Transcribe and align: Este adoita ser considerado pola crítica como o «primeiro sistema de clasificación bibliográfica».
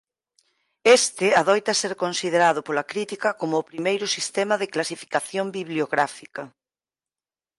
Este 0.97 1.27
adoita 1.41 1.73
ser 1.81 1.93
considerado 2.03 2.59
pola 2.67 2.87
crítica 2.91 3.29
como 3.39 3.55
o 3.57 3.67
«primeiro 3.71 4.05
sistema 4.15 4.55
de 4.61 4.71
clasificación 4.75 5.45
bibliográfica». 5.59 6.43